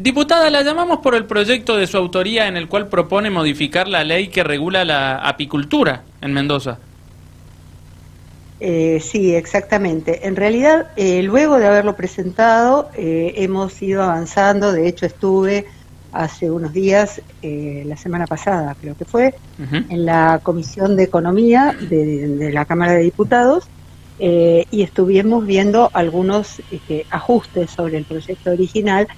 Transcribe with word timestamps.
Diputada, 0.00 0.48
la 0.50 0.62
llamamos 0.62 0.98
por 0.98 1.14
el 1.14 1.26
proyecto 1.26 1.76
de 1.76 1.86
su 1.86 1.96
autoría 1.96 2.48
en 2.48 2.56
el 2.56 2.68
cual 2.68 2.88
propone 2.88 3.30
modificar 3.30 3.88
la 3.88 4.04
ley 4.04 4.28
que 4.28 4.42
regula 4.42 4.84
la 4.84 5.16
apicultura 5.16 6.02
en 6.20 6.32
Mendoza. 6.32 6.78
Eh, 8.64 9.00
sí, 9.00 9.34
exactamente. 9.34 10.26
En 10.28 10.36
realidad, 10.36 10.86
eh, 10.94 11.22
luego 11.24 11.58
de 11.58 11.66
haberlo 11.66 11.96
presentado, 11.96 12.90
eh, 12.96 13.34
hemos 13.38 13.82
ido 13.82 14.02
avanzando. 14.02 14.72
De 14.72 14.86
hecho, 14.86 15.04
estuve 15.04 15.66
hace 16.12 16.50
unos 16.50 16.72
días, 16.72 17.22
la 17.42 17.96
semana 17.96 18.26
pasada 18.26 18.76
creo 18.78 18.94
que 18.94 19.06
fue, 19.06 19.34
en 19.88 20.04
la 20.04 20.40
Comisión 20.42 20.94
de 20.94 21.04
Economía 21.04 21.74
de, 21.80 22.50
la 22.52 22.66
Cámara 22.66 22.92
de 22.92 23.02
Diputados 23.02 23.64
y 24.18 24.82
estuvimos 24.82 25.46
viendo 25.46 25.90
algunos 25.94 26.60
este, 26.70 27.06
ajustes 27.08 27.70
sobre 27.70 27.96
el 27.96 28.04
proyecto 28.04 28.50
original 28.50 29.08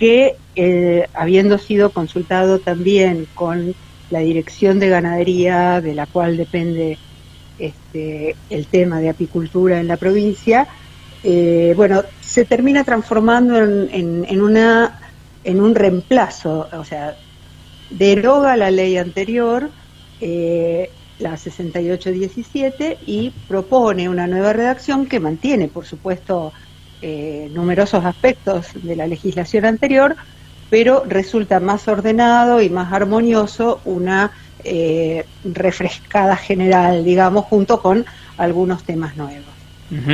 que, 0.00 1.06
habiendo 1.14 1.58
sido 1.58 1.90
consultado 1.90 2.58
también 2.58 3.28
con 3.34 3.74
la 4.10 4.20
Dirección 4.20 4.78
de 4.78 4.88
Ganadería, 4.88 5.80
de 5.80 5.94
la 5.94 6.06
cual 6.06 6.38
depende 6.38 6.98
este, 7.58 8.34
el 8.48 8.66
tema 8.66 8.98
de 9.00 9.10
apicultura 9.10 9.78
en 9.78 9.86
la 9.86 9.98
provincia, 9.98 10.66
eh, 11.22 11.74
bueno, 11.76 12.02
se 12.22 12.46
termina 12.46 12.82
transformando 12.82 13.58
en 13.58 14.40
un 15.60 15.74
reemplazo, 15.74 16.66
o 16.72 16.84
sea, 16.84 17.14
deroga 17.90 18.56
la 18.56 18.70
ley 18.70 18.96
anterior, 18.96 19.68
eh, 20.22 20.90
la 21.18 21.36
6817, 21.36 22.98
y 23.04 23.32
propone 23.46 24.08
una 24.08 24.26
nueva 24.26 24.54
redacción 24.54 25.04
que 25.06 25.20
mantiene, 25.20 25.68
por 25.68 25.84
supuesto, 25.84 26.54
eh, 27.02 27.50
numerosos 27.52 28.04
aspectos 28.04 28.68
de 28.74 28.96
la 28.96 29.06
legislación 29.06 29.64
anterior, 29.64 30.16
pero 30.68 31.02
resulta 31.06 31.58
más 31.60 31.88
ordenado 31.88 32.60
y 32.60 32.70
más 32.70 32.92
armonioso 32.92 33.80
una 33.84 34.30
eh, 34.64 35.24
refrescada 35.44 36.36
general, 36.36 37.04
digamos, 37.04 37.46
junto 37.46 37.80
con 37.80 38.04
algunos 38.36 38.84
temas 38.84 39.16
nuevos. 39.16 39.44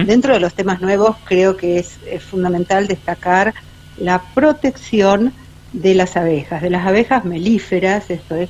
Dentro 0.06 0.32
de 0.32 0.40
los 0.40 0.54
temas 0.54 0.80
nuevos 0.80 1.16
creo 1.24 1.58
que 1.58 1.78
es, 1.78 1.98
fundamental 2.22 2.86
destacar 2.86 3.52
la 3.98 4.22
protección 4.34 5.34
de 5.74 5.94
las 5.94 6.16
abejas, 6.16 6.62
de 6.62 6.70
las 6.70 6.86
abejas 6.86 7.26
melíferas, 7.26 8.10
esto 8.10 8.36
es, 8.36 8.48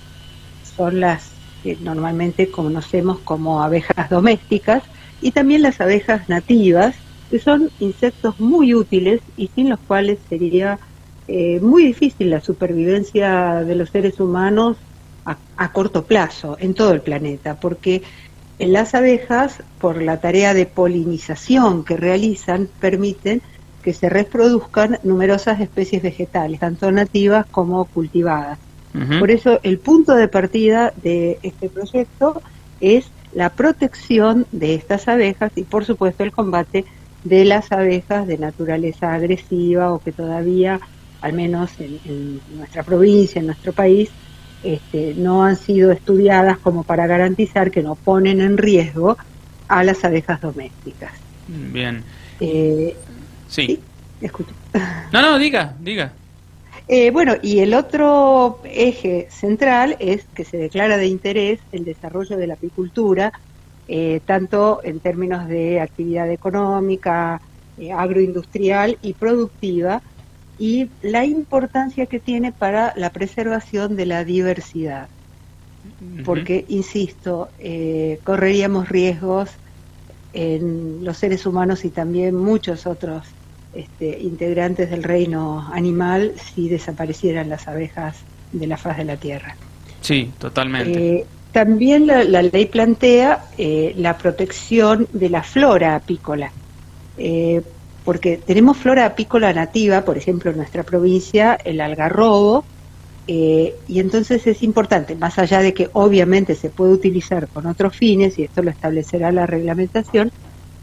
son 0.77 1.01
las 1.01 1.31
que 1.65 1.77
normalmente 1.81 2.49
conocemos 2.49 3.19
como 3.25 3.61
abejas 3.61 4.09
domésticas, 4.09 4.85
y 5.21 5.33
también 5.33 5.63
las 5.63 5.81
abejas 5.81 6.29
nativas, 6.29 6.95
que 7.31 7.39
son 7.39 7.71
insectos 7.81 8.39
muy 8.41 8.75
útiles 8.75 9.21
y 9.37 9.49
sin 9.55 9.71
los 9.71 9.81
cuales 9.81 10.19
sería 10.29 10.79
eh, 11.29 11.59
muy 11.61 11.85
difícil 11.85 12.31
la 12.31 12.41
supervivencia 12.41 13.65
de 13.65 13.75
los 13.75 13.91
seres 13.91 14.21
humanos 14.21 14.77
a, 15.57 15.73
corto 15.73 16.05
plazo 16.05 16.57
en 16.61 16.75
todo 16.75 16.93
el 16.93 17.01
planeta, 17.01 17.59
porque 17.59 18.03
las 18.61 18.95
abejas, 18.95 19.63
por 19.81 20.01
la 20.01 20.21
tarea 20.21 20.55
de 20.55 20.67
polinización 20.67 21.85
que 21.85 21.97
realizan, 21.97 22.69
permiten 22.81 23.43
que 23.83 23.93
se 23.93 24.09
reproduzcan 24.09 24.99
numerosas 25.03 25.61
especies 25.61 26.03
vegetales, 26.03 26.61
tanto 26.61 26.93
nativas 26.93 27.47
como 27.51 27.85
cultivadas. 27.87 28.59
Por 29.19 29.31
eso 29.31 29.61
el 29.63 29.79
punto 29.79 30.15
de 30.15 30.27
partida 30.27 30.95
de 31.03 31.39
este 31.43 31.69
proyecto 31.69 32.41
es 32.81 33.11
la 33.35 33.51
protección 33.51 34.47
de 34.53 34.75
estas 34.75 35.07
abejas 35.07 35.53
y 35.55 35.65
por 35.65 35.85
supuesto 35.85 36.25
el 36.25 36.33
combate 36.33 36.87
de 37.29 37.45
las 37.45 37.73
abejas 37.73 38.27
de 38.27 38.39
naturaleza 38.39 39.15
agresiva 39.15 39.93
o 39.93 39.99
que 39.99 40.13
todavía, 40.13 40.81
al 41.21 41.33
menos 41.33 41.71
en 41.79 42.41
nuestra 42.57 42.83
provincia, 42.83 43.41
en 43.41 43.47
nuestro 43.47 43.73
país, 43.73 44.11
este, 44.63 45.15
no 45.17 45.45
han 45.45 45.57
sido 45.57 45.93
estudiadas 45.93 46.59
como 46.59 46.83
para 46.83 47.07
garantizar 47.07 47.71
que 47.71 47.83
no 47.83 47.95
ponen 47.95 48.41
en 48.41 48.59
riesgo 48.59 49.17
a 49.69 49.85
las 49.85 50.05
abejas 50.05 50.41
domésticas. 50.41 51.13
Bien. 51.47 52.03
Eh, 52.41 52.97
sí. 53.49 53.81
Escucho. 54.21 54.51
No, 55.13 55.23
no, 55.23 55.39
diga, 55.39 55.75
diga. 55.81 56.13
Eh, 56.89 57.11
bueno, 57.11 57.35
y 57.43 57.59
el 57.61 57.75
otro 57.75 58.61
eje 58.65 59.29
central 59.31 59.97
es 59.99 60.25
que 60.35 60.45
se 60.45 60.57
declara 60.57 60.97
de 60.97 61.07
interés 61.07 61.59
el 61.73 61.85
desarrollo 61.85 62.37
de 62.37 62.47
la 62.47 62.55
apicultura, 62.55 63.33
eh, 63.89 64.21
tanto 64.25 64.81
en 64.83 65.01
términos 65.01 65.49
de 65.49 65.81
actividad 65.81 66.31
económica, 66.31 67.41
agroindustrial 67.95 68.99
y 69.03 69.13
productiva, 69.13 70.03
y 70.59 70.89
la 71.03 71.25
importancia 71.25 72.07
que 72.07 72.19
tiene 72.19 72.53
para 72.53 72.95
la 72.97 73.11
preservación 73.11 73.97
de 73.97 74.07
la 74.07 74.25
diversidad. 74.25 75.09
Porque, 76.25 76.65
insisto, 76.69 77.49
eh, 77.59 78.19
correríamos 78.25 78.89
riesgos 78.89 79.51
en 80.33 81.05
los 81.05 81.17
seres 81.17 81.47
humanos 81.47 81.85
y 81.85 81.91
también 81.91 82.35
muchos 82.35 82.87
otros 82.87 83.25
este, 83.73 84.19
integrantes 84.21 84.91
del 84.91 85.03
reino 85.03 85.67
animal 85.73 86.33
si 86.37 86.69
desaparecieran 86.69 87.49
las 87.49 87.69
abejas 87.69 88.17
de 88.53 88.67
la 88.67 88.77
faz 88.77 88.99
de 88.99 89.05
la 89.05 89.17
Tierra. 89.17 89.57
Sí, 90.01 90.33
totalmente. 90.39 91.19
Eh, 91.19 91.27
también 91.57 92.07
la, 92.07 92.43
ley 92.43 92.67
plantea 92.67 93.47
eh, 93.57 93.95
la 93.97 94.19
protección 94.19 95.09
de 95.15 95.31
la 95.31 95.43
flora 95.43 95.97
apícola, 95.97 96.53
porque 98.05 98.37
tenemos 98.37 98.77
flora 98.77 99.07
apícola 99.07 99.55
nativa, 99.55 100.03
por 100.03 100.19
ejemplo, 100.19 100.51
en 100.51 100.59
nuestra 100.59 100.83
provincia, 100.83 101.57
el 101.65 101.81
algarrobo, 101.81 102.63
eh, 103.27 103.75
y 103.89 104.01
entonces 104.01 104.47
es 104.47 104.63
importante, 104.63 105.15
más 105.15 105.39
allá 105.39 105.63
de 105.63 105.73
que 105.73 105.89
obviamente 105.95 106.57
se 106.57 106.69
puede 106.69 106.93
utilizar 106.93 107.49
con 107.49 107.65
otros 107.65 107.97
fines, 107.97 108.39
y 108.39 108.43
esto 108.43 108.61
lo 108.61 108.71
establecerá 108.71 109.33
la 109.33 109.47
reglamentación, 109.47 110.31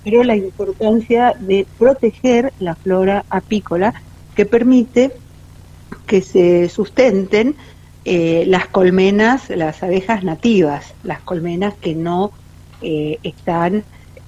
pero 0.04 0.24
la 0.24 0.36
importancia 0.36 1.36
de 1.40 1.68
proteger 1.78 2.52
la 2.60 2.74
flora 2.74 3.26
apícola 3.30 3.94
que 4.36 4.48
permite 4.48 5.12
que 6.08 6.24
se 6.24 6.68
sustenten 6.68 7.56
eh, 8.06 8.44
las 8.48 8.68
colmenas, 8.68 9.50
las 9.50 9.82
abejas 9.84 10.24
nativas, 10.24 10.94
las 11.04 11.22
colmenas 11.22 11.74
que 11.76 11.96
no 11.96 12.32
eh, 12.82 13.20
están 13.24 13.84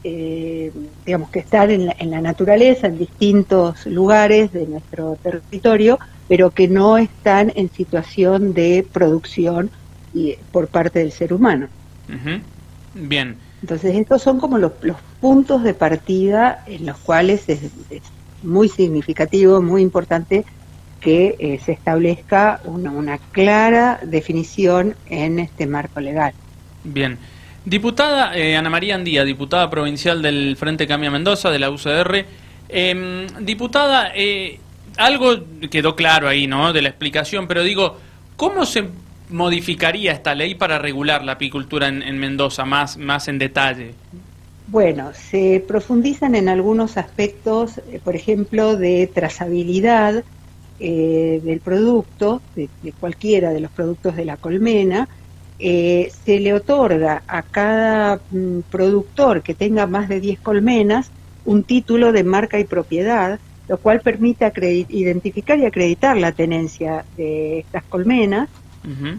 eh, 0.07 0.71
digamos, 1.03 1.31
que 1.31 1.39
están 1.39 1.71
en 1.71 2.11
la, 2.11 2.21
naturaleza, 2.21 2.85
en 2.85 2.99
distintos 2.99 3.87
lugares 3.87 4.53
de 4.53 4.67
nuestro 4.67 5.17
territorio, 5.23 5.97
pero 6.27 6.51
que 6.51 6.67
no 6.67 6.99
están 6.99 7.51
en 7.55 7.71
situación 7.71 8.53
de 8.53 8.85
producción 8.93 9.71
y, 10.13 10.35
por 10.51 10.67
parte 10.67 10.99
del 10.99 11.11
ser 11.11 11.33
humano. 11.33 11.69
Bien. 12.93 13.37
Entonces, 13.63 13.95
estos 13.95 14.21
son 14.21 14.39
como 14.39 14.59
los, 14.59 14.73
puntos 15.19 15.63
de 15.63 15.73
partida 15.73 16.63
en 16.67 16.85
los 16.85 16.97
cuales 16.97 17.49
es, 17.49 17.61
muy 18.43 18.69
significativo, 18.69 19.59
muy 19.59 19.81
importante 19.81 20.45
que 21.05 21.35
eh, 21.37 21.59
se 21.63 21.71
establezca 21.71 22.61
una, 22.63 22.89
una 22.89 23.19
clara 23.19 23.99
definición 24.01 24.95
en 25.07 25.37
este 25.37 25.67
marco 25.67 25.99
legal. 25.99 26.33
Bien. 26.83 27.19
Diputada 27.63 28.35
eh, 28.35 28.57
Ana 28.57 28.71
María 28.71 28.95
Andía, 28.95 29.23
diputada 29.23 29.69
provincial 29.69 30.23
del 30.23 30.57
Frente 30.57 30.87
Cambia 30.87 31.11
Mendoza, 31.11 31.51
de 31.51 31.59
la 31.59 31.69
UCR. 31.69 32.25
Em, 32.69 33.27
diputada, 33.39 34.13
eh, 34.15 34.59
algo 34.97 35.35
quedó 35.69 35.95
claro 35.95 36.27
ahí, 36.27 36.47
¿no? 36.47 36.73
De 36.73 36.81
la 36.81 36.89
explicación, 36.89 37.47
pero 37.47 37.61
digo, 37.61 37.97
¿cómo 38.35 38.65
se 38.65 38.85
modificaría 39.29 40.11
esta 40.11 40.33
ley 40.33 40.55
para 40.55 40.79
regular 40.79 41.23
la 41.23 41.33
apicultura 41.33 41.87
en, 41.87 42.17
Mendoza 42.17 42.65
más, 42.65 42.97
más 42.97 43.27
en 43.27 43.37
detalle? 43.37 43.93
Bueno, 44.67 45.11
se 45.13 45.63
profundizan 45.67 46.33
en 46.33 46.49
algunos 46.49 46.97
aspectos, 46.97 47.79
por 48.03 48.15
ejemplo, 48.15 48.75
de 48.75 49.07
trazabilidad 49.13 50.23
del 50.79 51.61
producto, 51.61 52.41
de, 52.55 52.69
cualquiera 52.99 53.51
de 53.51 53.61
los 53.61 53.71
productos 53.71 54.15
de 54.15 54.25
la 54.25 54.37
colmena, 54.37 55.07
eh, 55.57 56.11
se 56.25 56.39
le 56.39 56.53
otorga 56.53 57.23
a 57.27 57.41
cada 57.41 58.19
mm, 58.29 58.59
productor 58.69 59.41
que 59.41 59.53
tenga 59.53 59.87
más 59.87 60.09
de 60.09 60.19
10 60.19 60.39
colmenas 60.41 61.09
un 61.45 61.63
título 61.63 62.11
de 62.11 62.23
marca 62.23 62.59
y 62.59 62.65
propiedad, 62.65 63.39
lo 63.69 63.77
cual 63.77 64.01
permite 64.01 64.51
identificar 64.89 65.57
y 65.57 65.65
acreditar 65.65 66.17
la 66.17 66.31
tenencia 66.31 67.05
de 67.15 67.59
estas 67.59 67.83
colmenas. 67.83 68.49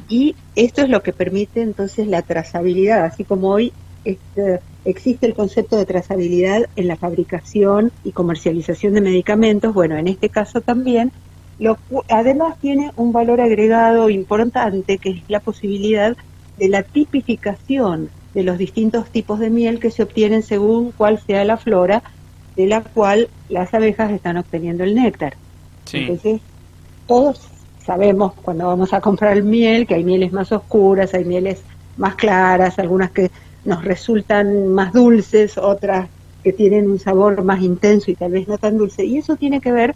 Y 0.09 0.37
esto 0.55 0.83
es 0.83 0.89
lo 0.89 1.03
que 1.03 1.13
permite 1.13 1.61
entonces 1.61 2.07
la 2.07 2.23
trazabilidad, 2.23 3.05
así 3.05 3.25
como 3.25 3.49
hoy 3.49 3.73
este, 4.05 4.61
existe 4.85 5.27
el 5.27 5.35
concepto 5.35 5.77
de 5.77 5.87
trazabilidad 5.87 6.69
en 6.77 6.87
la 6.87 6.95
fabricación 6.95 7.91
y 8.05 8.13
comercialización 8.13 8.95
de 8.95 9.01
medicamentos, 9.01 9.75
bueno, 9.75 9.97
en 9.97 10.07
este 10.07 10.29
caso 10.29 10.61
también 10.61 11.11
lo, 11.59 11.79
además 12.09 12.57
tiene 12.61 12.93
un 12.97 13.13
valor 13.13 13.41
agregado 13.41 14.11
importante 14.11 14.99
que 14.99 15.11
es 15.11 15.23
la 15.29 15.41
posibilidad 15.41 16.17
de 16.59 16.69
la 16.69 16.83
tipificación 16.83 18.11
de 18.35 18.43
los 18.43 18.59
distintos 18.59 19.09
tipos 19.09 19.39
de 19.39 19.51
miel 19.51 19.81
que 19.81 19.91
se 19.91 20.03
obtienen 20.03 20.43
según 20.43 20.93
cuál 20.93 21.19
sea 21.19 21.45
la 21.45 21.57
flora 21.57 22.03
de 22.55 22.67
la 22.67 22.83
cual 22.83 23.29
las 23.49 23.73
abejas 23.75 24.11
están 24.11 24.37
obteniendo 24.37 24.85
el 24.85 24.95
néctar. 24.95 25.37
Entonces, 25.93 26.41
todos 27.07 27.41
sabemos 27.85 28.35
cuando 28.35 28.67
vamos 28.67 28.93
a 28.93 29.01
comprar 29.01 29.43
miel 29.43 29.87
que 29.87 29.95
hay 29.95 30.05
mieles 30.05 30.33
más 30.33 30.53
oscuras, 30.53 31.15
hay 31.15 31.25
mieles 31.25 31.63
más 31.97 32.17
claras, 32.17 32.79
algunas 32.79 33.11
que 33.11 33.31
nos 33.65 33.85
resultan 33.85 34.69
más 34.69 34.93
dulces, 34.93 35.57
otras 35.57 36.09
que 36.43 36.53
tienen 36.53 36.91
un 36.91 36.99
sabor 36.99 37.43
más 37.43 37.63
intenso 37.63 38.11
y 38.11 38.15
tal 38.15 38.33
vez 38.33 38.49
no 38.49 38.59
tan 38.59 38.77
dulce. 38.77 39.05
Y 39.05 39.19
eso 39.19 39.37
tiene 39.37 39.61
que 39.61 39.73
ver 39.73 39.95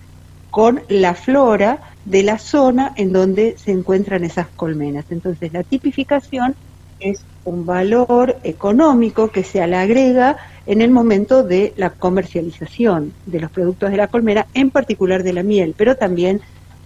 con 0.51 0.83
la 0.89 1.15
flora 1.15 1.79
de 2.05 2.23
la 2.23 2.39
zona 2.39 2.93
en 2.97 3.13
donde 3.13 3.57
se 3.59 3.73
encuentran 3.73 4.25
esas 4.25 4.49
colmenas. 4.49 5.05
Entonces, 5.11 5.53
la 5.53 5.63
tipificación 5.63 6.55
es 6.99 7.25
un 7.45 7.65
valor 7.65 8.37
económico 8.43 9.29
que 9.29 9.45
se 9.45 9.67
le 9.67 9.77
agrega 9.77 10.37
en 10.67 10.83
el 10.83 10.91
momento 10.91 11.43
de 11.43 11.73
la 11.77 11.91
comercialización 11.91 13.13
de 13.27 13.41
los 13.41 13.51
productos 13.51 13.91
de 13.91 13.97
la 13.97 14.09
colmena, 14.09 14.47
en 14.55 14.71
particular 14.71 15.23
de 15.23 15.33
la 15.33 15.43
miel, 15.43 15.75
pero 15.77 15.97
también 15.97 16.41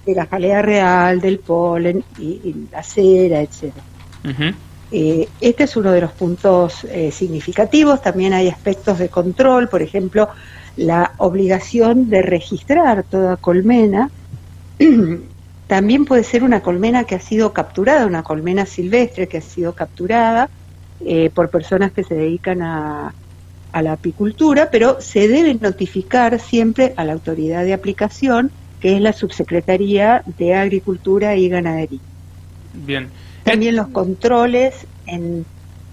de 0.06 0.14
la 0.14 0.26
jalea 0.26 0.62
real, 0.62 1.20
del 1.20 1.38
polen 1.38 2.04
y, 2.18 2.66
la 2.70 2.82
cera, 2.82 3.40
etcétera. 3.40 3.84
Eh, 4.92 5.28
este 5.40 5.64
es 5.64 5.76
uno 5.76 5.90
de 5.90 6.00
los 6.00 6.12
puntos 6.12 6.84
eh, 6.84 7.10
significativos. 7.10 8.00
También 8.00 8.32
hay 8.32 8.48
aspectos 8.48 8.98
de 8.98 9.08
control, 9.08 9.68
por 9.68 9.82
ejemplo, 9.82 10.28
la 10.76 11.12
obligación 11.18 12.10
de 12.10 12.22
registrar 12.22 13.04
toda 13.04 13.36
colmena. 13.36 14.10
También 15.66 16.04
puede 16.04 16.24
ser 16.24 16.42
una 16.44 16.60
colmena 16.60 17.04
que 17.04 17.14
ha 17.14 17.20
sido 17.20 17.52
capturada, 17.52 18.06
una 18.06 18.22
colmena 18.22 18.66
silvestre 18.66 19.28
que 19.28 19.38
ha 19.38 19.42
sido 19.42 19.74
capturada 19.74 20.50
eh, 21.00 21.30
por 21.34 21.50
personas 21.50 21.92
que 21.92 22.04
se 22.04 22.14
dedican 22.14 22.62
a, 22.62 23.14
a 23.74 23.82
la 23.82 23.92
apicultura, 23.92 24.68
pero 24.70 25.00
se 25.00 25.26
debe 25.26 25.54
notificar 25.54 26.38
siempre 26.38 26.94
a 26.96 27.04
la 27.04 27.14
autoridad 27.14 27.64
de 27.64 27.72
aplicación, 27.72 28.52
que 28.80 28.94
es 28.94 29.00
la 29.00 29.12
Subsecretaría 29.12 30.22
de 30.38 30.54
Agricultura 30.54 31.34
y 31.36 31.48
Ganadería. 31.48 31.98
Bien. 32.72 33.08
También 33.42 33.74
los 33.74 33.88
controles 33.88 34.86
en, 35.06 35.44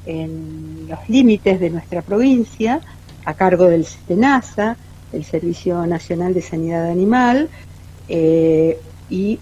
en 0.06 0.88
los 0.90 1.10
límites 1.10 1.60
de 1.60 1.72
nuestra 1.72 2.04
provincia, 2.04 2.82
a 3.26 3.34
cargo 3.34 3.66
del 3.66 3.86
SENASA, 3.86 4.78
el 5.14 5.24
Servicio 5.24 5.86
Nacional 5.86 6.34
de 6.34 6.42
Sanidad 6.42 6.90
Animal, 6.90 7.50
eh, 8.08 8.80
y 9.10 9.40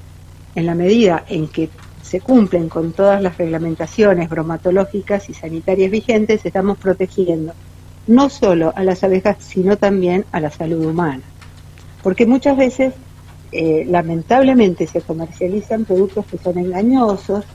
en 0.55 0.65
la 0.65 0.75
medida 0.75 1.23
en 1.27 1.47
que 1.47 1.69
se 2.01 2.21
cumplen 2.21 2.69
con 2.69 2.91
todas 2.91 3.21
las 3.21 3.37
reglamentaciones 3.37 4.29
bromatológicas 4.29 5.29
y 5.29 5.33
sanitarias 5.33 5.91
vigentes, 5.91 6.43
estamos 6.43 6.77
protegiendo 6.77 7.53
no 8.07 8.29
solo 8.29 8.73
a 8.75 8.83
las 8.83 9.03
abejas, 9.03 9.37
sino 9.39 9.77
también 9.77 10.25
a 10.31 10.39
la 10.39 10.49
salud 10.49 10.83
humana. 10.83 11.21
Porque 12.01 12.25
muchas 12.25 12.57
veces, 12.57 12.93
eh, 13.51 13.85
lamentablemente, 13.87 14.87
se 14.87 15.01
comercializan 15.01 15.85
productos 15.85 16.25
que 16.25 16.39
son 16.39 16.57
engañosos, 16.57 17.45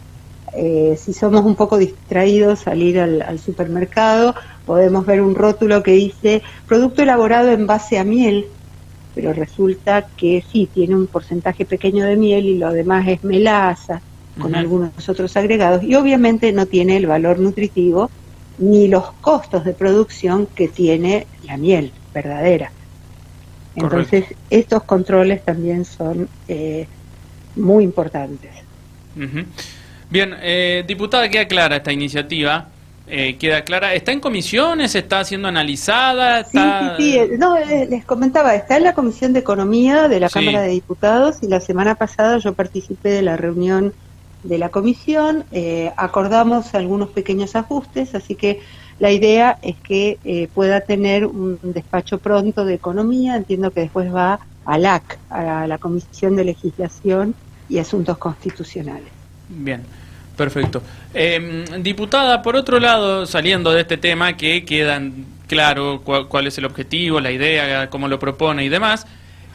eh, 0.56 0.97
si 0.99 1.12
somos 1.12 1.45
un 1.45 1.56
poco 1.56 1.79
distraídos 1.79 2.67
al 2.67 2.83
ir 2.83 3.01
al, 3.01 3.39
supermercado, 3.39 4.35
podemos 4.67 5.05
ver 5.05 5.21
un 5.21 5.35
rótulo 5.35 5.83
que 5.83 5.93
dice 5.93 6.43
producto 6.67 7.03
elaborado 7.03 7.51
en 7.51 7.67
base 7.67 7.99
a 7.99 8.05
miel, 8.05 8.47
pero 9.15 9.33
resulta 9.33 10.06
que 10.17 10.45
sí, 10.51 10.69
tiene 10.73 10.95
un 10.95 11.06
porcentaje 11.06 11.65
pequeño 11.65 12.05
de 12.05 12.17
miel 12.17 12.47
y 12.47 12.59
lo 12.59 12.73
demás 12.73 13.06
es 13.09 13.25
melaza, 13.25 14.01
con 14.41 14.56
algunos 14.56 15.09
otros 15.09 15.37
agregados, 15.37 15.85
y 15.85 15.95
obviamente 15.95 16.53
no 16.53 16.67
tiene 16.67 16.97
el 16.97 17.06
valor 17.06 17.39
nutritivo 17.39 18.11
ni 18.59 18.89
los 18.89 19.12
costos 19.21 19.65
de 19.65 19.75
producción 19.75 20.47
que 20.47 20.69
tiene 20.69 21.27
la 21.45 21.56
miel 21.56 21.93
verdadera. 22.12 22.71
Entonces, 23.77 24.27
estos 24.51 24.85
controles 24.85 25.45
también 25.45 25.85
son 25.85 26.29
eh, 26.47 26.87
muy 27.56 27.85
importantes. 27.85 28.53
Bien, 30.11 30.35
eh, 30.41 30.85
diputada, 30.87 31.29
queda 31.29 31.47
clara 31.47 31.77
esta 31.77 31.93
iniciativa. 31.93 32.69
Eh, 33.06 33.37
queda 33.37 33.62
clara. 33.62 33.93
¿Está 33.93 34.12
en 34.12 34.21
comisiones? 34.21 34.95
¿Está 34.95 35.25
siendo 35.25 35.49
analizada? 35.49 36.41
Está... 36.41 36.97
Sí, 36.97 37.03
sí, 37.12 37.12
sí. 37.12 37.37
No, 37.39 37.56
eh, 37.56 37.87
les 37.89 38.05
comentaba, 38.05 38.55
está 38.55 38.79
en 38.79 38.85
la 38.85 38.95
Comisión 38.95 39.35
de 39.35 39.41
Economía 39.41 40.09
de 40.09 40.21
la 40.21 40.31
Cámara 40.31 40.62
de 40.62 40.69
Diputados 40.69 41.37
y 41.43 41.49
la 41.49 41.61
semana 41.61 41.97
pasada 41.97 42.39
yo 42.39 42.55
participé 42.55 43.11
de 43.11 43.23
la 43.23 43.37
reunión 43.37 43.93
de 44.43 44.59
la 44.59 44.69
comisión, 44.69 45.45
eh, 45.53 45.91
acordamos 45.97 46.75
algunos 46.75 47.09
pequeños 47.11 47.56
ajustes, 47.56 48.15
así 48.15 48.35
que 48.35 48.61
la 48.99 49.11
idea 49.11 49.59
es 49.62 49.77
que 49.77 50.49
pueda 50.55 50.83
tener 50.83 51.27
un 51.27 51.59
despacho 51.62 52.19
pronto 52.19 52.65
de 52.65 52.75
economía, 52.75 53.37
entiendo 53.37 53.71
que 53.71 53.81
después 53.81 54.15
va 54.15 54.41
a 54.65 54.79
LAC, 54.79 55.19
a 55.31 55.67
la 55.67 55.79
Comisión 55.79 56.37
de 56.37 56.45
Legislación 56.45 57.35
y 57.69 57.79
Asuntos 57.79 58.19
Constitucionales. 58.19 59.24
Bien. 59.49 59.82
Perfecto. 60.37 60.82
Em, 61.12 61.64
diputada, 61.82 62.43
por 62.43 62.56
otro 62.56 62.81
lado, 62.81 63.26
saliendo 63.26 63.73
de 63.73 63.82
este 63.82 63.96
tema 63.96 64.37
que 64.37 64.64
quedan 64.64 65.26
claro 65.46 66.02
cuál, 66.02 66.46
es 66.46 66.58
el 66.58 66.64
objetivo, 66.64 67.20
la 67.20 67.31
idea, 67.31 67.88
cómo 67.88 68.08
lo 68.08 68.19
propone 68.19 68.64
y 68.64 68.69
demás, 68.69 69.06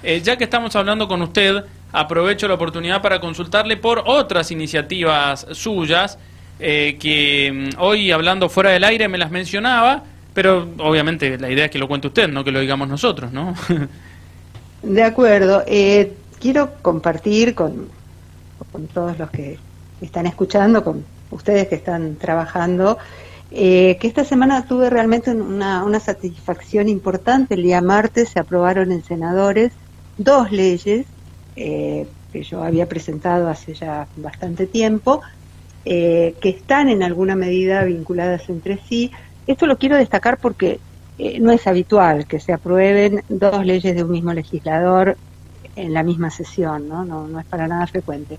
eh, 0.03 0.21
ya 0.23 0.37
que 0.37 0.45
estamos 0.45 0.75
hablando 0.75 1.07
con 1.07 1.21
usted, 1.21 1.63
aprovecho 1.91 2.47
la 2.47 2.53
oportunidad 2.53 3.01
para 3.01 3.19
consultarle 3.19 3.75
por 3.75 4.03
otras 4.05 4.51
iniciativas 4.51 5.47
suyas 5.51 6.17
eh, 6.59 6.97
que 6.99 7.71
mm, 7.75 7.81
hoy 7.81 8.11
hablando 8.11 8.47
fuera 8.47 8.69
del 8.69 8.83
aire 8.83 9.07
me 9.09 9.17
las 9.17 9.31
mencionaba, 9.31 10.03
pero 10.33 10.69
obviamente 10.77 11.37
la 11.37 11.49
idea 11.49 11.65
es 11.65 11.71
que 11.71 11.79
lo 11.79 11.87
cuente 11.87 12.07
usted, 12.07 12.29
no 12.29 12.43
que 12.43 12.51
lo 12.51 12.61
digamos 12.61 12.87
nosotros, 12.87 13.33
¿no? 13.33 13.53
de 14.83 15.03
acuerdo. 15.03 15.63
Eh, 15.67 16.13
quiero 16.39 16.71
compartir 16.81 17.55
con, 17.55 17.89
con 18.71 18.87
todos 18.87 19.17
los 19.17 19.29
que 19.31 19.57
están 20.05 20.27
escuchando, 20.27 20.83
con 20.83 21.03
ustedes 21.31 21.67
que 21.67 21.75
están 21.75 22.15
trabajando, 22.15 22.97
eh, 23.51 23.97
que 23.99 24.07
esta 24.07 24.23
semana 24.23 24.65
tuve 24.67 24.89
realmente 24.91 25.31
una, 25.31 25.83
una, 25.83 25.99
satisfacción 25.99 26.87
importante. 26.87 27.55
El 27.55 27.63
día 27.63 27.81
martes 27.81 28.29
se 28.29 28.39
aprobaron 28.39 28.91
en 28.91 29.03
senadores 29.03 29.71
dos 30.17 30.51
leyes 30.51 31.07
eh, 31.55 32.05
que 32.31 32.43
yo 32.43 32.63
había 32.63 32.87
presentado 32.87 33.49
hace 33.49 33.73
ya 33.73 34.07
bastante 34.17 34.67
tiempo, 34.67 35.21
eh, 35.83 36.35
que 36.41 36.49
están 36.49 36.89
en 36.89 37.01
alguna 37.01 37.35
medida 37.35 37.83
vinculadas 37.85 38.47
entre 38.49 38.77
sí. 38.87 39.11
Esto 39.47 39.65
lo 39.65 39.77
quiero 39.77 39.97
destacar 39.97 40.37
porque 40.37 40.79
no 41.41 41.51
es 41.51 41.67
habitual 41.67 42.27
que 42.27 42.39
se 42.39 42.53
aprueben 42.53 43.23
dos 43.27 43.65
leyes 43.65 43.93
de 43.93 44.03
un 44.03 44.11
mismo 44.11 44.31
legislador 44.31 45.17
en 45.75 45.93
la 45.93 46.01
misma 46.01 46.29
sesión, 46.29 46.87
no, 46.87 47.03
no, 47.03 47.27
no 47.27 47.39
es 47.39 47.45
para 47.45 47.67
nada 47.67 47.87
frecuente. 47.87 48.37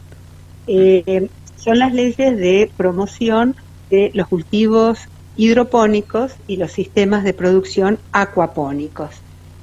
Son 1.60 1.78
las 1.78 1.92
leyes 1.92 2.36
de 2.36 2.70
promoción 2.76 3.54
de 3.90 4.10
los 4.14 4.28
cultivos 4.28 4.98
hidropónicos 5.36 6.32
y 6.46 6.56
los 6.56 6.72
sistemas 6.72 7.24
de 7.24 7.34
producción 7.34 7.98
acuapónicos. 8.12 9.10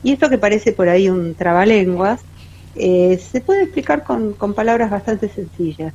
Y 0.03 0.13
esto 0.13 0.29
que 0.29 0.37
parece 0.37 0.71
por 0.71 0.89
ahí 0.89 1.09
un 1.09 1.35
trabalenguas, 1.35 2.21
eh, 2.75 3.19
se 3.19 3.41
puede 3.41 3.63
explicar 3.63 4.03
con, 4.03 4.35
palabras 4.53 4.91
bastante 4.91 5.29
sencillas. 5.29 5.93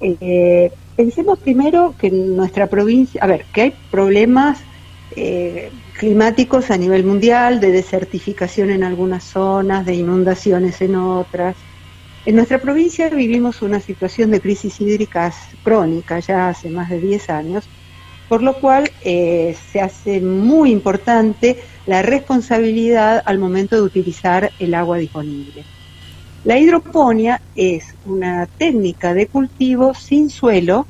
Eh, 0.00 0.72
pensemos 0.96 1.38
primero 1.38 1.94
que 1.98 2.08
en 2.08 2.36
nuestra 2.36 2.66
provincia, 2.66 3.22
a 3.22 3.26
ver, 3.26 3.44
que 3.52 3.62
hay 3.62 3.74
problemas 3.90 4.58
eh, 5.16 5.70
climáticos 5.98 6.70
a 6.70 6.76
nivel 6.76 7.04
mundial, 7.04 7.60
de 7.60 7.72
desertificación 7.72 8.70
en 8.70 8.84
algunas 8.84 9.24
zonas, 9.24 9.86
de 9.86 9.94
inundaciones 9.94 10.80
en 10.80 10.96
otras, 10.96 11.56
en 12.28 12.36
nuestra 12.36 12.58
provincia 12.58 13.08
vivimos 13.08 13.62
una 13.62 13.80
situación 13.80 14.30
de 14.30 14.42
crisis 14.42 14.82
hídrica 14.82 15.32
crónica 15.64 16.18
ya 16.18 16.50
hace 16.50 16.68
más 16.68 16.90
de 16.90 17.00
10 17.00 17.30
años, 17.30 17.66
por 18.28 18.42
lo 18.42 18.52
cual 18.60 18.90
eh, 19.02 19.56
se 19.72 19.80
hace 19.80 20.20
muy 20.20 20.70
importante 20.70 21.58
la 21.86 22.02
responsabilidad 22.02 23.22
al 23.24 23.38
momento 23.38 23.76
de 23.76 23.80
utilizar 23.82 24.50
el 24.58 24.74
agua 24.74 24.98
disponible. 24.98 25.64
La 26.44 26.58
hidroponía 26.58 27.40
es 27.56 27.94
una 28.04 28.44
técnica 28.44 29.14
de 29.14 29.26
cultivo 29.26 29.94
sin 29.94 30.28
suelo, 30.28 30.86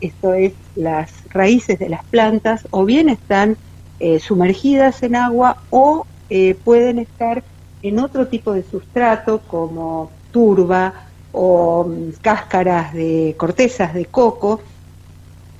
esto 0.00 0.32
es, 0.32 0.54
las 0.76 1.12
raíces 1.28 1.78
de 1.78 1.90
las 1.90 2.06
plantas 2.06 2.66
o 2.70 2.86
bien 2.86 3.10
están 3.10 3.58
eh, 3.98 4.18
sumergidas 4.18 5.02
en 5.02 5.14
agua 5.14 5.58
o 5.68 6.06
eh, 6.30 6.56
pueden 6.64 7.00
estar 7.00 7.44
en 7.82 7.98
otro 7.98 8.28
tipo 8.28 8.54
de 8.54 8.62
sustrato 8.62 9.42
como 9.46 10.10
turba 10.30 11.06
o 11.32 11.84
mm, 11.84 12.20
cáscaras 12.20 12.92
de 12.92 13.34
cortezas 13.36 13.94
de 13.94 14.06
coco 14.06 14.60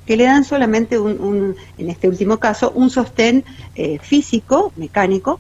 que 0.07 0.17
le 0.17 0.25
dan 0.25 0.45
solamente 0.45 0.99
un, 0.99 1.55
en 1.79 1.89
este 1.89 2.09
último 2.09 2.39
caso, 2.39 2.73
un 2.75 2.91
sostén 2.91 3.45
eh, 3.77 4.01
físico, 4.01 4.73
mecánico, 4.75 5.39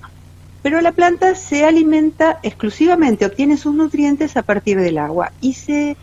pero 0.63 0.81
la 0.81 0.93
planta 0.93 1.35
se 1.35 1.65
alimenta 1.65 2.39
exclusivamente, 2.43 3.27
obtiene 3.27 3.57
sus 3.57 3.75
nutrientes 3.75 4.37
a 4.37 4.43
partir 4.43 4.79
del 4.79 4.99
agua 4.99 5.33
y 5.41 5.55
se 5.55 5.97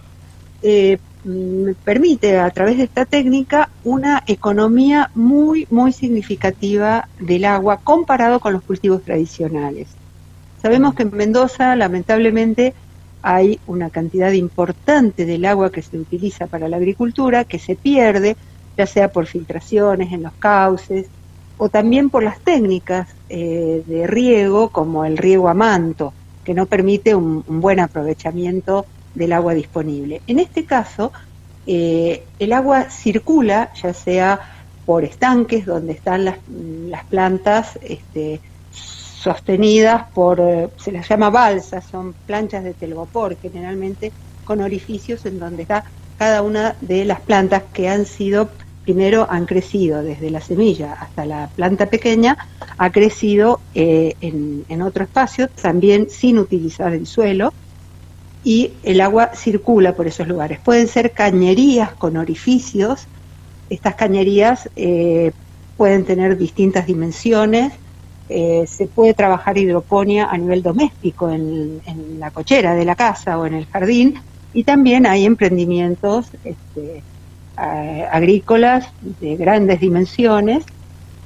eh, 0.64 0.98
mm, 1.24 1.72
permite 1.84 2.40
a 2.40 2.50
través 2.50 2.78
de 2.78 2.84
esta 2.84 3.06
técnica 3.06 3.70
una 3.86 4.24
economía 4.28 5.12
muy, 5.14 5.66
muy 5.70 5.94
significativa 5.94 7.08
del 7.20 7.46
agua 7.46 7.80
comparado 7.82 8.42
con 8.42 8.52
los 8.52 8.64
cultivos 8.64 9.04
tradicionales. 9.04 9.88
Sabemos 10.62 10.96
que 10.96 11.04
en 11.04 11.16
Mendoza, 11.16 11.76
lamentablemente, 11.76 12.74
hay 13.30 13.60
una 13.68 13.90
cantidad 13.90 14.32
importante 14.32 15.26
del 15.26 15.44
agua 15.44 15.70
que 15.70 15.82
se 15.82 15.98
utiliza 15.98 16.48
para 16.48 16.70
la 16.70 16.78
agricultura 16.78 17.44
que 17.44 17.60
se 17.60 17.76
pierde, 17.76 18.38
ya 18.78 18.86
sea 18.86 19.12
por 19.12 19.26
filtraciones 19.26 20.14
en 20.14 20.24
los 20.24 20.32
cauces 20.40 21.08
o 21.58 21.68
también 21.68 22.10
por 22.10 22.24
las 22.24 22.40
técnicas 22.40 23.10
eh, 23.28 23.84
de 23.86 24.08
riego 24.08 24.70
como 24.70 25.04
el 25.04 25.18
riego 25.18 25.50
a 25.50 25.54
manto, 25.54 26.14
que 26.46 26.54
no 26.54 26.68
permite 26.68 27.16
un, 27.16 27.44
buen 27.46 27.82
aprovechamiento 27.82 28.86
del 29.14 29.34
agua 29.34 29.54
disponible. 29.54 30.22
En 30.26 30.40
este 30.40 30.64
caso, 30.64 31.12
eh, 31.66 32.24
el 32.40 32.54
agua 32.54 32.90
circula, 32.90 33.74
ya 33.74 33.94
sea 33.94 34.40
por 34.86 35.04
estanques 35.04 35.66
donde 35.66 35.92
están 35.92 36.24
las, 36.24 36.38
las 36.88 37.04
plantas 37.04 37.78
este, 37.82 38.40
sostenidas 39.22 40.06
por, 40.14 40.40
eh, 40.40 40.70
se 40.78 40.92
las 40.92 41.08
llama 41.10 41.30
balsas, 41.30 41.86
son 41.86 42.14
planchas 42.26 42.64
de 42.64 42.74
telgopor, 42.74 43.36
generalmente 43.42 44.12
con 44.44 44.62
orificios 44.62 45.26
en 45.26 45.40
donde 45.40 45.64
está 45.64 45.86
cada 46.18 46.42
una 46.42 46.76
de 46.82 47.06
las 47.06 47.20
plantas 47.22 47.64
que 47.74 47.90
han 47.90 48.06
sido, 48.06 48.50
primero 48.84 49.28
han 49.30 49.46
crecido 49.46 50.02
desde 50.02 50.30
la 50.30 50.42
semilla 50.42 50.94
hasta 50.94 51.26
la 51.26 51.50
planta 51.56 51.88
pequeña, 51.88 52.38
ha 52.78 52.92
crecido 52.92 53.60
eh, 53.76 54.16
en, 54.22 54.66
en 54.70 54.82
otro 54.82 55.04
espacio, 55.04 55.50
también 55.50 56.10
sin 56.10 56.40
utilizar 56.40 56.94
el 56.94 57.06
suelo, 57.06 57.54
y 58.44 58.72
el 58.84 59.02
agua 59.02 59.32
circula 59.36 59.94
por 59.94 60.08
esos 60.08 60.28
lugares. 60.28 60.60
Pueden 60.60 60.88
ser 60.88 61.12
cañerías 61.12 61.92
con 61.94 62.16
orificios, 62.16 63.08
estas 63.70 63.96
cañerías 63.96 64.70
eh, 64.76 65.34
pueden 65.76 66.06
tener 66.06 66.38
distintas 66.38 66.88
dimensiones, 66.88 67.74
eh, 68.30 68.66
se 68.68 68.88
puede 68.88 69.14
trabajar 69.14 69.58
hidroponía 69.58 70.26
a 70.26 70.38
nivel 70.38 70.62
doméstico 70.62 71.30
en, 71.30 71.82
la 72.20 72.32
cochera 72.32 72.74
de 72.74 72.84
la 72.84 72.96
casa 72.96 73.38
o 73.38 73.46
en 73.46 73.54
el 73.54 73.66
jardín 73.68 74.16
y 74.54 74.64
también 74.64 75.06
hay 75.06 75.26
emprendimientos 75.26 76.32
este, 76.44 77.04
agrícolas 77.56 78.90
de 79.22 79.36
grandes 79.36 79.80
dimensiones. 79.80 80.66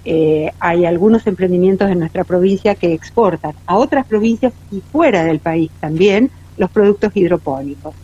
Eh, 0.03 0.51
hay 0.59 0.85
algunos 0.85 1.25
emprendimientos 1.27 1.89
en 1.89 1.99
nuestra 1.99 2.23
provincia 2.23 2.75
que 2.75 2.93
exportan 2.93 3.53
a 3.65 3.77
otras 3.77 4.05
provincias 4.05 4.53
y 4.71 4.81
fuera 4.81 5.23
del 5.23 5.39
país 5.39 5.71
también 5.79 6.31
los 6.57 6.69
productos 6.69 7.15
hidropónicos. 7.15 7.95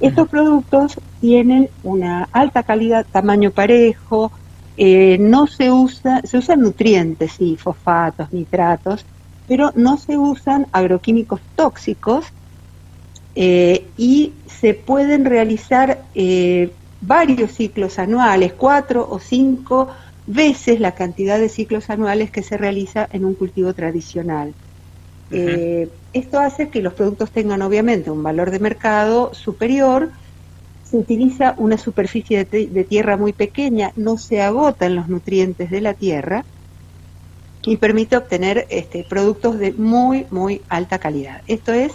Estos 0.00 0.28
productos 0.28 0.98
tienen 1.20 1.68
una 1.84 2.28
alta 2.32 2.64
calidad, 2.64 3.06
tamaño 3.12 3.52
parejo, 3.52 4.32
eh, 4.76 5.18
no 5.18 5.46
se 5.46 5.70
usa, 5.70 6.22
se 6.24 6.38
usan 6.38 6.60
nutrientes, 6.60 7.32
sí, 7.32 7.56
fosfatos, 7.56 8.32
nitratos, 8.32 9.06
pero 9.46 9.70
no 9.74 9.98
se 9.98 10.16
usan 10.16 10.66
agroquímicos 10.72 11.42
tóxicos 11.54 12.26
eh, 13.34 13.92
y 13.96 14.34
se 14.46 14.74
pueden 14.74 15.24
realizar 15.24 16.06
eh, 16.14 16.74
varios 17.00 17.52
ciclos 17.52 17.98
anuales, 17.98 18.54
cuatro 18.54 19.06
o 19.08 19.18
cinco 19.18 19.88
veces 20.26 20.80
la 20.80 20.92
cantidad 20.92 21.38
de 21.38 21.48
ciclos 21.48 21.90
anuales 21.90 22.30
que 22.30 22.42
se 22.42 22.56
realiza 22.56 23.08
en 23.10 23.24
un 23.24 23.34
cultivo 23.34 23.74
tradicional. 23.74 24.54
esto 26.12 26.38
hace 26.38 26.68
que 26.68 26.82
los 26.82 26.92
productos 26.94 27.32
tengan 27.32 27.62
obviamente 27.62 28.10
un 28.10 28.22
valor 28.22 28.50
de 28.50 28.58
mercado 28.58 29.32
superior 29.32 30.12
se 30.92 30.98
utiliza 30.98 31.54
una 31.56 31.78
superficie 31.78 32.44
de, 32.44 32.84
tierra 32.84 33.16
muy 33.16 33.32
pequeña, 33.32 33.92
no 33.96 34.18
se 34.18 34.42
agotan 34.42 34.94
los 34.94 35.08
nutrientes 35.08 35.70
de 35.70 35.80
la 35.80 35.94
tierra 35.94 36.44
y 37.62 37.78
permite 37.78 38.14
obtener 38.18 38.66
este, 38.68 39.02
productos 39.08 39.58
de 39.58 39.72
muy, 39.72 40.26
muy 40.30 40.60
alta 40.68 40.98
calidad. 40.98 41.40
Esto 41.46 41.72
es 41.72 41.92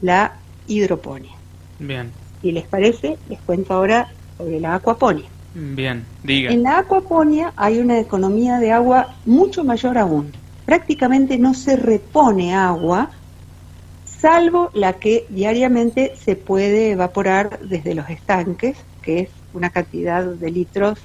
la 0.00 0.34
hidroponía. 0.68 1.32
Bien. 1.80 2.12
Si 2.40 2.52
les 2.52 2.68
parece, 2.68 3.18
les 3.28 3.40
cuento 3.40 3.74
ahora 3.74 4.12
sobre 4.38 4.60
la 4.60 4.76
acuaponía. 4.76 5.26
Bien, 5.52 6.04
diga. 6.22 6.52
En 6.52 6.62
la 6.62 6.78
acuaponía 6.78 7.52
hay 7.56 7.80
una 7.80 7.98
economía 7.98 8.58
de 8.60 8.70
agua 8.70 9.16
mucho 9.24 9.64
mayor 9.64 9.98
aún. 9.98 10.30
Prácticamente 10.64 11.36
no 11.36 11.52
se 11.52 11.74
repone 11.74 12.54
agua 12.54 13.10
salvo 14.20 14.70
la 14.72 14.94
que 14.94 15.26
diariamente 15.28 16.14
se 16.16 16.36
puede 16.36 16.90
evaporar 16.90 17.60
desde 17.60 17.94
los 17.94 18.08
estanques, 18.08 18.76
que 19.02 19.20
es 19.20 19.28
una 19.54 19.70
cantidad 19.70 20.24
de 20.24 20.50
litros 20.50 20.98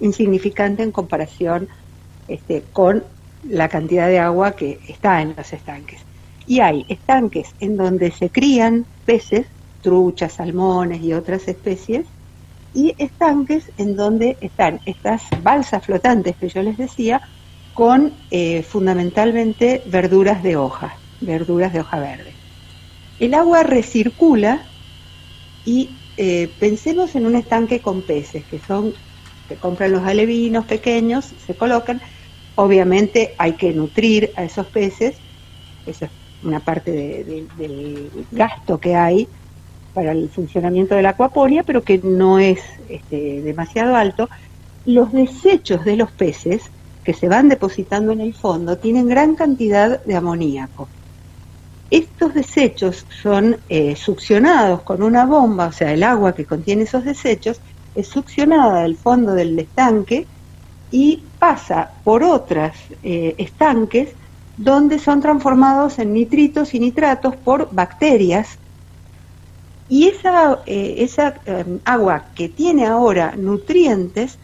insignificante 0.00 0.82
en 0.82 0.92
comparación 0.92 1.68
este, 2.28 2.62
con 2.72 3.04
la 3.48 3.68
cantidad 3.68 4.08
de 4.08 4.18
agua 4.18 4.52
que 4.52 4.78
está 4.88 5.22
en 5.22 5.34
los 5.36 5.52
estanques. 5.52 6.00
Y 6.46 6.60
hay 6.60 6.84
estanques 6.88 7.54
en 7.60 7.76
donde 7.76 8.10
se 8.10 8.30
crían 8.30 8.86
peces, 9.06 9.46
truchas, 9.82 10.34
salmones 10.34 11.02
y 11.02 11.12
otras 11.12 11.48
especies, 11.48 12.06
y 12.74 12.94
estanques 12.98 13.70
en 13.78 13.96
donde 13.96 14.36
están 14.40 14.80
estas 14.86 15.22
balsas 15.42 15.84
flotantes 15.84 16.36
que 16.36 16.48
yo 16.48 16.62
les 16.62 16.76
decía, 16.76 17.20
con 17.74 18.12
eh, 18.30 18.62
fundamentalmente 18.62 19.82
verduras 19.86 20.42
de 20.42 20.56
hoja, 20.56 20.94
verduras 21.20 21.72
de 21.72 21.80
hoja 21.80 21.98
verde. 21.98 22.39
El 23.20 23.34
agua 23.34 23.62
recircula 23.62 24.66
y 25.66 25.90
eh, 26.16 26.48
pensemos 26.58 27.14
en 27.14 27.26
un 27.26 27.36
estanque 27.36 27.80
con 27.80 28.00
peces, 28.00 28.46
que 28.46 28.58
son, 28.58 28.94
se 29.46 29.56
compran 29.56 29.92
los 29.92 30.02
alevinos 30.02 30.64
pequeños, 30.64 31.26
se 31.26 31.54
colocan, 31.54 32.00
obviamente 32.54 33.34
hay 33.36 33.52
que 33.52 33.74
nutrir 33.74 34.32
a 34.36 34.44
esos 34.44 34.66
peces, 34.68 35.18
eso 35.84 36.06
es 36.06 36.10
una 36.42 36.60
parte 36.60 36.92
del 36.92 38.10
gasto 38.30 38.80
que 38.80 38.94
hay 38.94 39.28
para 39.92 40.12
el 40.12 40.30
funcionamiento 40.30 40.94
de 40.94 41.02
la 41.02 41.10
acuaponia, 41.10 41.62
pero 41.62 41.82
que 41.82 41.98
no 41.98 42.38
es 42.38 42.60
este, 42.88 43.42
demasiado 43.42 43.96
alto. 43.96 44.30
Los 44.86 45.12
desechos 45.12 45.84
de 45.84 45.96
los 45.96 46.10
peces 46.12 46.62
que 47.04 47.12
se 47.12 47.28
van 47.28 47.50
depositando 47.50 48.12
en 48.12 48.22
el 48.22 48.34
fondo 48.34 48.78
tienen 48.78 49.08
gran 49.08 49.34
cantidad 49.34 50.02
de 50.04 50.16
amoníaco. 50.16 50.88
Estos 51.90 52.34
desechos 52.34 53.04
son 53.20 53.56
eh, 53.68 53.96
succionados 53.96 54.82
con 54.82 55.02
una 55.02 55.26
bomba, 55.26 55.66
o 55.66 55.72
sea, 55.72 55.92
el 55.92 56.04
agua 56.04 56.34
que 56.34 56.46
contiene 56.46 56.84
esos 56.84 57.04
desechos 57.04 57.60
es 57.96 58.06
succionada 58.06 58.82
del 58.82 58.96
fondo 58.96 59.32
del 59.32 59.58
estanque 59.58 60.28
y 60.92 61.24
pasa 61.40 61.90
por 62.04 62.22
otros 62.22 62.76
eh, 63.02 63.34
estanques 63.38 64.14
donde 64.56 65.00
son 65.00 65.20
transformados 65.20 65.98
en 65.98 66.12
nitritos 66.12 66.74
y 66.74 66.80
nitratos 66.80 67.34
por 67.36 67.68
bacterias. 67.72 68.56
Y 69.88 70.06
esa, 70.06 70.62
eh, 70.66 70.96
esa 70.98 71.40
agua 71.84 72.26
que 72.36 72.48
tiene 72.48 72.86
ahora 72.86 73.34
nutrientes 73.36 74.38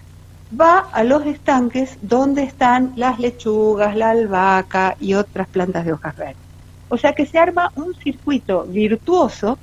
va 0.51 0.79
a 0.79 1.05
los 1.05 1.25
estanques 1.27 1.97
donde 2.01 2.43
están 2.43 2.93
las 2.97 3.21
lechugas, 3.21 3.95
la 3.97 4.11
albahaca 4.11 4.97
y 4.99 5.15
otras 5.15 5.47
plantas 5.49 5.85
de 5.85 5.93
hojas 5.93 6.17
verdes. 6.17 6.46
O 6.89 6.97
sea 6.97 7.13
que 7.13 7.27
se 7.27 7.39
arma 7.39 7.73
un 7.77 7.95
circuito 7.95 8.65
virtuoso 8.67 9.59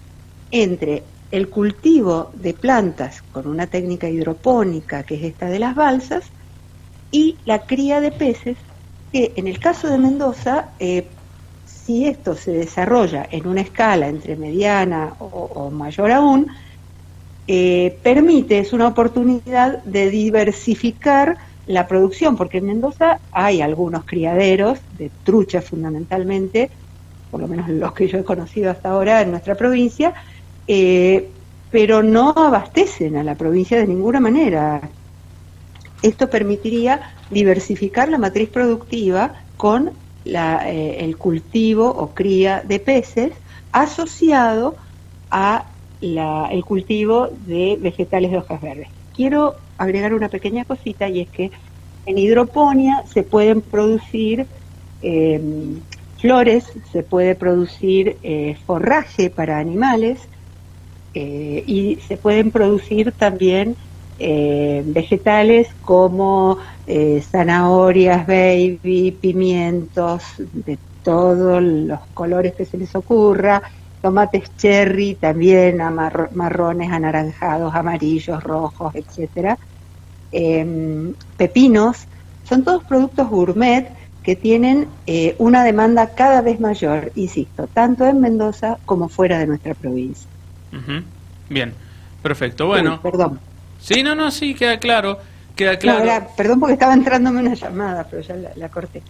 entre 0.52 1.04
el 1.32 1.50
cultivo 1.50 2.32
de 2.36 2.54
plantas 2.54 3.24
con 3.32 3.48
una 3.48 3.68
técnica 3.68 4.08
hidropónica, 4.10 5.04
que 5.04 5.16
es 5.16 5.24
esta 5.24 5.48
de 5.48 5.60
las 5.60 5.74
balsas, 5.76 6.32
y 7.12 7.40
la 7.46 7.60
cría 7.66 8.02
de 8.02 8.12
peces, 8.12 8.58
que 9.12 9.34
en 9.36 9.48
el 9.48 9.60
caso 9.60 9.88
de 9.88 9.98
Mendoza, 9.98 10.74
eh, 10.80 11.08
si 11.66 12.06
esto 12.06 12.36
se 12.36 12.52
desarrolla 12.52 13.28
en 13.32 13.48
una 13.48 13.62
escala 13.62 14.08
entre 14.08 14.36
mediana 14.36 15.16
o, 15.20 15.72
mayor 15.72 16.12
aún, 16.12 16.48
eh, 17.48 18.00
permite, 18.04 18.60
es 18.60 18.74
una 18.74 18.88
oportunidad 18.88 19.84
de 19.84 20.10
diversificar 20.10 21.38
la 21.66 21.88
producción, 21.88 22.36
porque 22.36 22.60
en 22.60 22.66
Mendoza 22.66 23.20
hay 23.32 23.62
algunos 23.62 24.06
criaderos 24.06 24.80
de 24.92 25.12
truchas 25.24 25.66
fundamentalmente, 25.66 26.72
por 27.34 27.42
lo 27.42 27.48
menos 27.48 27.68
los 27.68 27.94
que 27.94 28.08
yo 28.08 28.20
he 28.20 28.24
conocido 28.24 28.70
hasta 28.70 28.92
ahora 28.92 29.24
en 29.24 29.32
nuestra 29.32 29.56
provincia, 29.56 30.14
eh, 30.68 31.32
pero 31.72 32.04
no 32.04 32.30
abastecen 32.30 33.18
a 33.18 33.24
la 33.24 33.34
provincia 33.34 33.76
de 33.80 33.88
ninguna 33.88 34.20
manera. 34.20 34.80
Esto 36.04 36.30
permitiría 36.30 37.02
diversificar 37.32 38.08
la 38.10 38.20
matriz 38.20 38.50
productiva 38.50 39.34
con 39.58 39.94
eh, 40.26 40.98
el 41.00 41.18
cultivo 41.18 41.88
o 41.88 42.14
cría 42.14 42.62
de 42.64 42.80
peces 42.80 43.32
asociado 43.72 44.76
a 45.32 45.66
el 46.00 46.64
cultivo 46.64 47.30
de 47.48 47.80
vegetales 47.82 48.30
de 48.30 48.38
hojas 48.38 48.62
verdes. 48.62 48.90
Quiero 49.16 49.56
agregar 49.80 50.14
una 50.14 50.30
pequeña 50.30 50.66
cosita 50.66 51.10
y 51.10 51.22
es 51.22 51.30
que 51.30 51.50
en 52.06 52.16
hidroponía 52.20 53.04
se 53.12 53.24
pueden 53.24 53.62
producir 53.62 54.46
eh, 55.02 55.42
flores, 56.24 56.64
se 56.94 57.04
puede 57.04 57.36
producir 57.36 58.18
eh, 58.24 58.56
forraje 58.66 59.30
para 59.30 59.60
animales 59.60 60.22
eh, 61.14 61.62
y 61.68 61.98
se 62.08 62.16
pueden 62.16 62.50
producir 62.50 63.12
también 63.12 63.76
eh, 64.20 64.84
vegetales 64.86 65.68
como 65.82 66.60
zanahorias, 67.30 68.26
baby, 68.26 69.18
pimientos 69.22 70.24
de 70.38 70.80
todos 71.04 71.62
los 71.62 72.00
colores 72.14 72.54
que 72.56 72.64
se 72.64 72.78
les 72.78 72.96
ocurra, 72.96 73.62
tomates 74.02 74.56
cherry 74.56 75.16
también, 75.16 75.80
marrones, 76.32 76.90
anaranjados, 76.90 77.76
amarillos, 77.76 78.42
rojos, 78.42 78.96
etcétera. 78.96 79.58
Em, 80.32 81.14
pepinos, 81.36 82.08
son 82.44 82.64
todos 82.64 82.86
productos 82.86 83.30
gourmet 83.30 84.03
que 84.24 84.36
tienen 84.36 84.88
eh, 85.06 85.36
una 85.38 85.64
demanda 85.64 86.16
cada 86.16 86.42
vez 86.42 86.60
mayor, 86.60 87.12
insisto, 87.16 87.68
tanto 87.68 88.06
en 88.06 88.22
Mendoza 88.22 88.78
como 88.86 89.10
fuera 89.10 89.38
de 89.38 89.48
nuestra 89.48 89.74
provincia. 89.74 90.28
Bien, 91.50 91.74
perfecto. 92.22 92.68
Bueno. 92.68 93.02
perdón. 93.02 93.40
Sí, 93.80 94.02
no, 94.02 94.16
no, 94.16 94.32
sí, 94.32 94.56
queda 94.56 94.80
claro. 94.80 95.20
Queda 95.56 95.78
claro. 95.78 96.28
perdón 96.36 96.60
porque 96.60 96.74
estaba 96.74 96.94
entrándome 96.94 97.42
una 97.42 97.54
llamada, 97.54 98.08
pero 98.10 98.22
ya 98.24 98.36
la, 98.56 98.70
corté. 98.70 99.04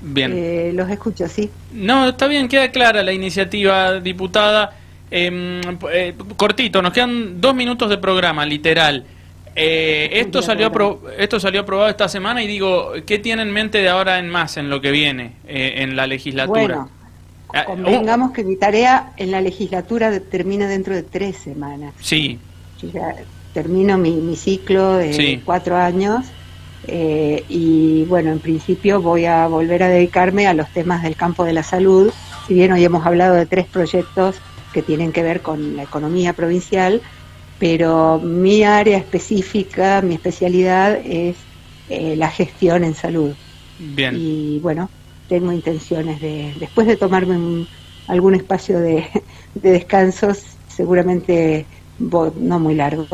Bien. 0.00 0.32
Eh, 0.34 0.72
los 0.74 0.90
escucho, 0.90 1.28
sí. 1.28 1.50
No, 1.72 2.08
está 2.08 2.26
bien, 2.26 2.48
queda 2.48 2.70
clara 2.72 3.02
la 3.02 3.12
iniciativa, 3.12 4.00
diputada. 4.00 4.72
Em, 5.10 5.60
eh, 5.92 6.14
cortito, 6.36 6.82
nos 6.82 6.92
quedan 6.92 7.40
dos 7.40 7.54
minutos 7.54 7.88
de 7.88 7.98
programa, 7.98 8.44
literal. 8.44 9.04
Eh, 9.58 10.20
esto, 10.20 10.42
salió 10.42 10.70
esto 11.16 11.40
salió 11.40 11.62
aprobado 11.62 11.88
esta 11.88 12.08
semana 12.08 12.42
y 12.42 12.46
digo, 12.46 12.92
¿qué 13.06 13.18
tiene 13.18 13.40
en 13.40 13.52
mente 13.52 13.78
de 13.78 13.88
ahora 13.88 14.18
en 14.18 14.28
más 14.28 14.58
en 14.58 14.68
lo 14.68 14.82
que 14.82 14.90
viene 14.90 15.32
eh, 15.48 15.76
en 15.78 15.96
la 15.96 16.06
legislatura? 16.06 16.60
Bueno, 16.60 16.90
ah, 17.54 17.64
convengamos 17.64 18.32
que 18.32 18.44
mi 18.44 18.56
tarea 18.56 19.12
en 19.16 19.30
la 19.30 19.40
legislatura 19.40 20.20
termina 20.20 20.68
dentro 20.68 20.94
de 20.94 21.02
tres 21.02 21.38
semanas. 21.38 21.94
Sí. 22.00 22.38
ya 22.92 23.14
termino 23.54 23.96
mi, 23.96 24.36
ciclo 24.36 24.96
de 24.98 25.40
cuatro 25.42 25.76
años 25.76 26.26
eh, 26.86 27.42
y 27.48 28.04
bueno, 28.04 28.30
en 28.32 28.38
principio 28.38 29.00
voy 29.00 29.24
a 29.24 29.46
volver 29.46 29.82
a 29.82 29.88
dedicarme 29.88 30.46
a 30.46 30.52
los 30.52 30.68
temas 30.68 31.02
del 31.02 31.16
campo 31.16 31.44
de 31.44 31.54
la 31.54 31.62
salud. 31.62 32.12
Si 32.46 32.52
bien 32.52 32.72
hoy 32.72 32.84
hemos 32.84 33.06
hablado 33.06 33.34
de 33.34 33.46
tres 33.46 33.66
proyectos 33.66 34.36
que 34.74 34.82
tienen 34.82 35.12
que 35.12 35.22
ver 35.22 35.40
con 35.40 35.76
la 35.76 35.84
economía 35.84 36.34
provincial, 36.34 37.00
pero 37.58 38.20
mi 38.20 38.64
área 38.64 38.98
específica, 38.98 40.02
mi 40.02 40.14
especialidad 40.14 41.00
es 41.04 41.48
eh, 41.88 42.16
la 42.16 42.30
gestión 42.30 42.84
en 42.84 42.94
salud. 42.94 43.36
Bien. 43.78 44.16
Y 44.16 44.60
bueno, 44.60 44.90
tengo 45.26 45.52
intenciones 45.52 46.20
de, 46.20 46.54
después 46.58 46.86
de 46.86 46.96
tomarme 46.96 47.66
algún 48.06 48.34
espacio 48.34 48.80
de, 48.80 49.08
de 49.54 49.70
descansos, 49.70 50.60
seguramente 50.66 51.68
no 51.98 52.60
muy 52.60 52.74
largo, 52.74 53.04